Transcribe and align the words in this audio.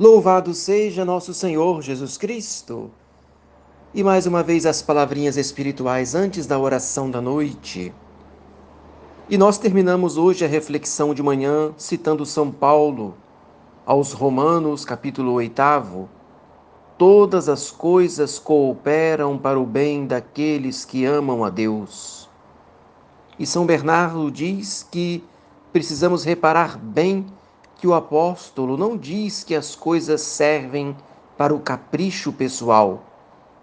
Louvado 0.00 0.54
seja 0.54 1.04
nosso 1.04 1.34
Senhor 1.34 1.82
Jesus 1.82 2.16
Cristo! 2.16 2.90
E 3.92 4.02
mais 4.02 4.24
uma 4.24 4.42
vez 4.42 4.64
as 4.64 4.80
palavrinhas 4.80 5.36
espirituais 5.36 6.14
antes 6.14 6.46
da 6.46 6.58
oração 6.58 7.10
da 7.10 7.20
noite. 7.20 7.92
E 9.28 9.36
nós 9.36 9.58
terminamos 9.58 10.16
hoje 10.16 10.42
a 10.42 10.48
reflexão 10.48 11.12
de 11.12 11.22
manhã 11.22 11.74
citando 11.76 12.24
São 12.24 12.50
Paulo 12.50 13.14
aos 13.84 14.12
Romanos, 14.12 14.86
capítulo 14.86 15.32
8. 15.32 16.08
Todas 16.96 17.46
as 17.46 17.70
coisas 17.70 18.38
cooperam 18.38 19.36
para 19.36 19.60
o 19.60 19.66
bem 19.66 20.06
daqueles 20.06 20.82
que 20.82 21.04
amam 21.04 21.44
a 21.44 21.50
Deus. 21.50 22.26
E 23.38 23.44
São 23.44 23.66
Bernardo 23.66 24.30
diz 24.30 24.82
que 24.90 25.22
precisamos 25.74 26.24
reparar 26.24 26.78
bem 26.78 27.26
que 27.80 27.86
o 27.86 27.94
apóstolo 27.94 28.76
não 28.76 28.94
diz 28.94 29.42
que 29.42 29.54
as 29.54 29.74
coisas 29.74 30.20
servem 30.20 30.94
para 31.38 31.54
o 31.54 31.60
capricho 31.60 32.30
pessoal, 32.30 33.02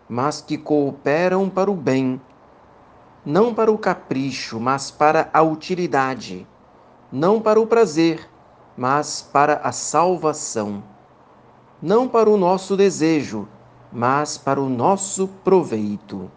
mas 0.10 0.41
que 0.41 0.58
cooperam 0.58 1.48
para 1.48 1.70
o 1.70 1.76
bem, 1.76 2.20
não 3.24 3.54
para 3.54 3.72
o 3.72 3.77
capricho, 3.77 4.60
mas 4.60 4.90
para 4.90 5.30
a 5.32 5.44
utilidade, 5.44 6.48
não 7.12 7.40
para 7.40 7.62
o 7.62 7.68
prazer, 7.68 8.27
mas 8.76 9.22
para 9.22 9.58
a 9.58 9.72
salvação, 9.72 10.84
não 11.80 12.08
para 12.08 12.27
o 12.27 12.38
nosso 12.38 12.76
desejo, 12.76 13.48
mas 13.91 14.36
para 14.36 14.60
o 14.60 14.68
nosso 14.68 15.27
proveito. 15.44 16.32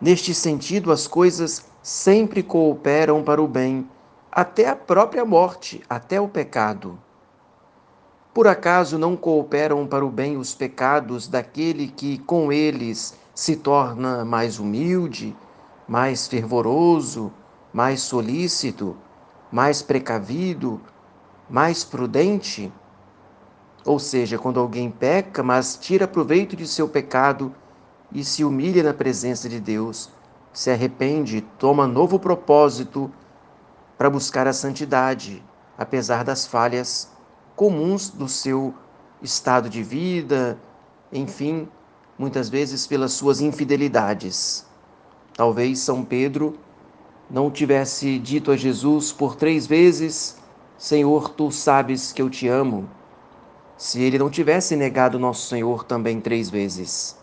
Neste 0.00 0.34
sentido, 0.34 0.90
as 0.90 1.06
coisas 1.06 1.64
sempre 1.80 2.42
cooperam 2.42 3.22
para 3.22 3.40
o 3.40 3.46
bem 3.46 3.88
até 4.30 4.68
a 4.68 4.76
própria 4.76 5.24
morte, 5.24 5.82
até 5.88 6.20
o 6.20 6.28
pecado. 6.28 6.98
Por 8.32 8.46
acaso 8.46 8.98
não 8.98 9.16
cooperam 9.16 9.86
para 9.86 10.04
o 10.04 10.10
bem 10.10 10.36
os 10.36 10.54
pecados 10.54 11.26
daquele 11.26 11.88
que 11.88 12.18
com 12.18 12.52
eles 12.52 13.18
se 13.34 13.56
torna 13.56 14.24
mais 14.24 14.58
humilde, 14.58 15.36
mais 15.88 16.28
fervoroso, 16.28 17.32
mais 17.72 18.02
solícito, 18.02 18.96
mais 19.50 19.82
precavido, 19.82 20.80
mais 21.48 21.82
prudente? 21.82 22.72
Ou 23.84 23.98
seja, 23.98 24.38
quando 24.38 24.60
alguém 24.60 24.90
peca, 24.90 25.42
mas 25.42 25.76
tira 25.76 26.06
proveito 26.06 26.54
de 26.54 26.66
seu 26.66 26.88
pecado 26.88 27.52
e 28.12 28.22
se 28.22 28.44
humilha 28.44 28.82
na 28.82 28.92
presença 28.92 29.48
de 29.48 29.58
Deus, 29.58 30.10
se 30.52 30.70
arrepende, 30.70 31.40
toma 31.58 31.86
novo 31.86 32.18
propósito 32.18 33.10
para 33.98 34.08
buscar 34.08 34.46
a 34.46 34.52
santidade, 34.52 35.42
apesar 35.76 36.22
das 36.22 36.46
falhas 36.46 37.10
comuns 37.56 38.08
do 38.08 38.28
seu 38.28 38.72
estado 39.20 39.68
de 39.68 39.82
vida, 39.82 40.56
enfim, 41.12 41.68
muitas 42.16 42.48
vezes 42.48 42.86
pelas 42.86 43.12
suas 43.12 43.40
infidelidades. 43.40 44.64
Talvez 45.34 45.80
São 45.80 46.04
Pedro 46.04 46.56
não 47.28 47.50
tivesse 47.50 48.18
dito 48.20 48.52
a 48.52 48.56
Jesus 48.56 49.10
por 49.10 49.34
três 49.34 49.66
vezes: 49.66 50.38
Senhor, 50.76 51.30
tu 51.30 51.50
sabes 51.50 52.12
que 52.12 52.22
eu 52.22 52.30
te 52.30 52.46
amo, 52.46 52.88
se 53.76 54.00
ele 54.00 54.18
não 54.18 54.30
tivesse 54.30 54.76
negado 54.76 55.18
nosso 55.18 55.48
Senhor 55.48 55.82
também 55.82 56.20
três 56.20 56.48
vezes. 56.48 57.18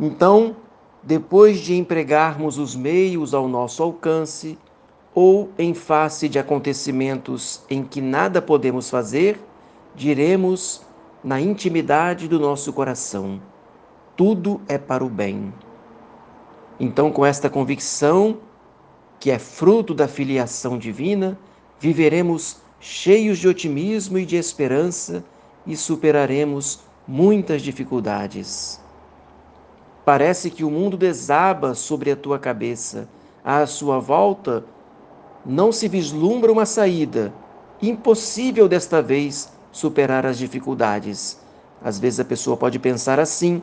Então, 0.00 0.56
depois 1.00 1.60
de 1.60 1.76
empregarmos 1.76 2.58
os 2.58 2.74
meios 2.74 3.32
ao 3.32 3.46
nosso 3.46 3.82
alcance, 3.82 4.58
ou 5.14 5.50
em 5.56 5.72
face 5.72 6.28
de 6.28 6.38
acontecimentos 6.38 7.62
em 7.70 7.84
que 7.84 8.00
nada 8.00 8.42
podemos 8.42 8.90
fazer, 8.90 9.40
diremos 9.94 10.82
na 11.22 11.40
intimidade 11.40 12.26
do 12.26 12.40
nosso 12.40 12.72
coração: 12.72 13.40
tudo 14.16 14.60
é 14.68 14.76
para 14.76 15.04
o 15.04 15.08
bem. 15.08 15.54
Então, 16.80 17.10
com 17.12 17.24
esta 17.24 17.48
convicção, 17.48 18.38
que 19.20 19.30
é 19.30 19.38
fruto 19.38 19.94
da 19.94 20.08
filiação 20.08 20.76
divina, 20.76 21.38
viveremos 21.78 22.58
cheios 22.80 23.38
de 23.38 23.48
otimismo 23.48 24.18
e 24.18 24.26
de 24.26 24.36
esperança 24.36 25.24
e 25.66 25.76
superaremos 25.76 26.80
muitas 27.06 27.62
dificuldades. 27.62 28.80
Parece 30.04 30.50
que 30.50 30.64
o 30.64 30.70
mundo 30.70 30.96
desaba 30.96 31.74
sobre 31.74 32.10
a 32.10 32.16
tua 32.16 32.38
cabeça. 32.38 33.08
À 33.42 33.64
sua 33.66 33.98
volta, 33.98 34.64
não 35.44 35.70
se 35.70 35.88
vislumbra 35.88 36.50
uma 36.50 36.64
saída. 36.64 37.32
Impossível 37.82 38.68
desta 38.68 39.02
vez 39.02 39.52
superar 39.70 40.24
as 40.24 40.38
dificuldades. 40.38 41.38
Às 41.82 41.98
vezes 41.98 42.20
a 42.20 42.24
pessoa 42.24 42.56
pode 42.56 42.78
pensar 42.78 43.20
assim, 43.20 43.62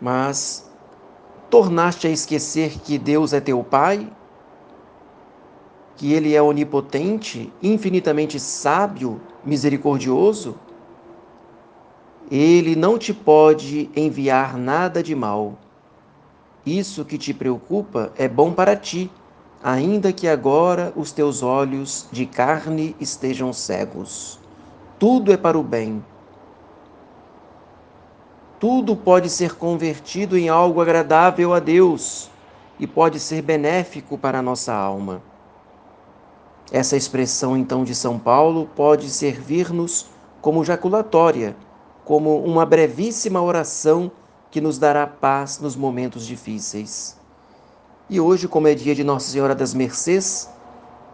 mas 0.00 0.70
tornaste 1.50 2.06
a 2.06 2.10
esquecer 2.10 2.78
que 2.78 2.96
Deus 2.96 3.32
é 3.32 3.40
teu 3.40 3.62
Pai, 3.62 4.10
que 5.96 6.12
Ele 6.12 6.34
é 6.34 6.42
onipotente, 6.42 7.52
infinitamente 7.62 8.40
sábio, 8.40 9.20
misericordioso? 9.44 10.56
Ele 12.30 12.74
não 12.74 12.98
te 12.98 13.12
pode 13.12 13.90
enviar 13.94 14.56
nada 14.56 15.02
de 15.02 15.14
mal. 15.14 15.58
Isso 16.64 17.04
que 17.04 17.18
te 17.18 17.34
preocupa 17.34 18.12
é 18.16 18.26
bom 18.26 18.52
para 18.52 18.74
ti 18.74 19.10
ainda 19.64 20.12
que 20.12 20.28
agora 20.28 20.92
os 20.94 21.10
teus 21.10 21.42
olhos 21.42 22.06
de 22.12 22.26
carne 22.26 22.94
estejam 23.00 23.50
cegos. 23.50 24.38
Tudo 24.98 25.32
é 25.32 25.38
para 25.38 25.58
o 25.58 25.62
bem. 25.62 26.04
Tudo 28.60 28.94
pode 28.94 29.30
ser 29.30 29.54
convertido 29.54 30.36
em 30.36 30.50
algo 30.50 30.82
agradável 30.82 31.54
a 31.54 31.60
Deus 31.60 32.30
e 32.78 32.86
pode 32.86 33.18
ser 33.18 33.40
benéfico 33.40 34.18
para 34.18 34.40
a 34.40 34.42
nossa 34.42 34.74
alma. 34.74 35.22
Essa 36.70 36.94
expressão, 36.94 37.56
então, 37.56 37.84
de 37.84 37.94
São 37.94 38.18
Paulo 38.18 38.68
pode 38.76 39.08
servir-nos 39.08 40.06
como 40.42 40.62
jaculatória, 40.62 41.56
como 42.04 42.38
uma 42.44 42.66
brevíssima 42.66 43.40
oração 43.40 44.12
que 44.50 44.60
nos 44.60 44.78
dará 44.78 45.06
paz 45.06 45.58
nos 45.58 45.74
momentos 45.74 46.26
difíceis. 46.26 47.23
E 48.08 48.20
hoje, 48.20 48.46
como 48.46 48.68
é 48.68 48.74
dia 48.74 48.94
de 48.94 49.02
Nossa 49.02 49.30
Senhora 49.30 49.54
das 49.54 49.72
Mercês, 49.72 50.50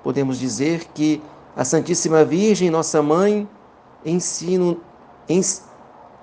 podemos 0.02 0.40
dizer 0.40 0.86
que 0.92 1.22
a 1.56 1.64
Santíssima 1.64 2.24
Virgem, 2.24 2.68
nossa 2.68 3.00
mãe, 3.00 3.48
ensino, 4.04 4.80
ens, 5.28 5.64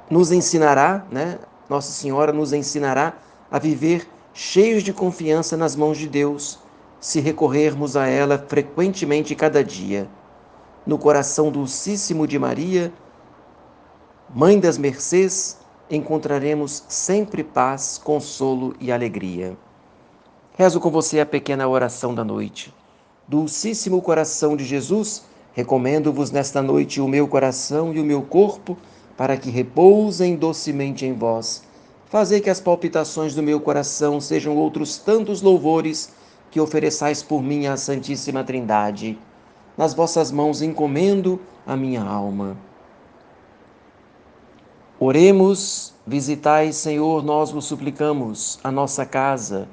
nos 0.10 0.30
ensinará, 0.30 1.06
né? 1.10 1.40
Nossa 1.70 1.92
Senhora 1.94 2.34
nos 2.34 2.52
ensinará 2.52 3.14
a 3.50 3.58
viver 3.58 4.10
cheios 4.34 4.84
de 4.84 4.92
confiança 4.92 5.56
nas 5.56 5.74
mãos 5.74 5.98
de 5.98 6.10
Deus, 6.10 6.60
se 7.00 7.22
recorrermos 7.22 7.96
a 7.96 8.08
ela 8.08 8.38
frequentemente 8.38 9.36
cada 9.36 9.64
dia. 9.64 10.10
No 10.86 10.98
coração 10.98 11.50
dulcíssimo 11.50 12.28
de 12.28 12.38
Maria, 12.38 12.92
Mãe 14.36 14.60
das 14.60 14.78
Mercês, 14.78 15.58
encontraremos 15.90 16.84
sempre 16.90 17.42
paz, 17.42 17.98
consolo 17.98 18.76
e 18.82 18.92
alegria. 18.92 19.58
Rezo 20.57 20.79
com 20.79 20.90
você 20.90 21.19
a 21.19 21.25
pequena 21.25 21.68
oração 21.68 22.16
da 22.16 22.23
noite. 22.23 22.73
Dulcíssimo 23.28 24.01
coração 24.01 24.57
de 24.57 24.66
Jesus, 24.66 25.23
recomendo-vos 25.53 26.31
nesta 26.31 26.63
noite 26.63 27.00
o 27.00 27.07
meu 27.07 27.28
coração 27.28 27.94
e 27.94 28.00
o 28.00 28.03
meu 28.03 28.23
corpo, 28.23 28.75
para 29.16 29.38
que 29.38 29.51
repousem 29.51 30.35
docemente 30.35 31.06
em 31.06 31.13
vós. 31.13 31.63
Fazei 32.07 32.41
que 32.41 32.50
as 32.50 32.59
palpitações 32.59 33.35
do 33.35 33.44
meu 33.44 33.62
coração 33.62 34.19
sejam 34.19 34.57
outros 34.57 34.97
tantos 34.97 35.44
louvores 35.44 36.12
que 36.50 36.59
ofereçais 36.59 37.22
por 37.22 37.44
mim 37.44 37.68
à 37.68 37.78
Santíssima 37.78 38.44
Trindade. 38.44 39.16
Nas 39.78 39.94
vossas 39.94 40.31
mãos 40.31 40.63
encomendo 40.63 41.39
a 41.68 41.75
minha 41.75 42.01
alma. 42.01 42.57
Oremos, 45.00 45.94
visitai, 46.07 46.74
Senhor, 46.74 47.24
nós 47.24 47.51
vos 47.51 47.65
suplicamos, 47.65 48.60
a 48.63 48.71
nossa 48.71 49.06
casa 49.06 49.68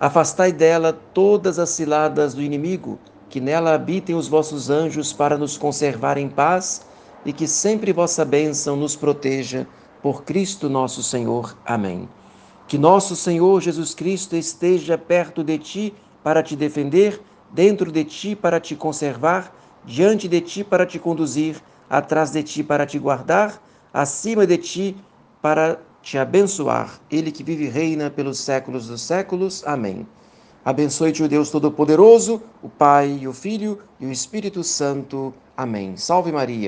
Afastai 0.00 0.50
dela 0.50 0.98
todas 1.12 1.58
as 1.58 1.68
ciladas 1.68 2.32
do 2.32 2.40
inimigo, 2.40 2.98
que 3.28 3.38
nela 3.38 3.74
habitem 3.74 4.16
os 4.16 4.26
vossos 4.26 4.70
anjos 4.70 5.12
para 5.12 5.36
nos 5.36 5.58
conservar 5.58 6.16
em 6.16 6.26
paz 6.26 6.86
e 7.22 7.34
que 7.34 7.46
sempre 7.46 7.92
vossa 7.92 8.24
bênção 8.24 8.76
nos 8.76 8.96
proteja. 8.96 9.66
Por 10.02 10.24
Cristo 10.24 10.70
nosso 10.70 11.02
Senhor. 11.02 11.54
Amém. 11.66 12.08
Que 12.66 12.78
nosso 12.78 13.14
Senhor 13.14 13.60
Jesus 13.60 13.94
Cristo 13.94 14.34
esteja 14.34 14.96
perto 14.96 15.44
de 15.44 15.58
ti 15.58 15.94
para 16.24 16.42
te 16.42 16.56
defender, 16.56 17.20
dentro 17.52 17.92
de 17.92 18.02
ti 18.02 18.34
para 18.34 18.58
te 18.58 18.74
conservar, 18.74 19.54
diante 19.84 20.26
de 20.26 20.40
ti 20.40 20.64
para 20.64 20.86
te 20.86 20.98
conduzir, 20.98 21.60
atrás 21.90 22.30
de 22.30 22.42
ti 22.42 22.62
para 22.62 22.86
te 22.86 22.98
guardar, 22.98 23.60
acima 23.92 24.46
de 24.46 24.56
ti 24.56 24.96
para 25.42 25.78
te 26.02 26.18
abençoar, 26.18 27.00
Ele 27.10 27.30
que 27.30 27.42
vive 27.42 27.64
e 27.64 27.68
reina 27.68 28.10
pelos 28.10 28.38
séculos 28.38 28.86
dos 28.88 29.02
séculos. 29.02 29.62
Amém. 29.66 30.06
Abençoe-te 30.64 31.22
o 31.22 31.28
Deus 31.28 31.50
Todo-Poderoso, 31.50 32.42
o 32.62 32.68
Pai, 32.68 33.26
o 33.26 33.32
Filho 33.32 33.78
e 33.98 34.06
o 34.06 34.12
Espírito 34.12 34.62
Santo. 34.62 35.32
Amém. 35.56 35.96
Salve 35.96 36.30
Maria. 36.32 36.58